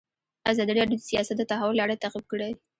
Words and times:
ازادي 0.51 0.73
راډیو 0.79 0.99
د 1.01 1.07
سیاست 1.09 1.33
د 1.37 1.41
تحول 1.51 1.75
لړۍ 1.81 1.95
تعقیب 2.03 2.25
کړې. 2.31 2.49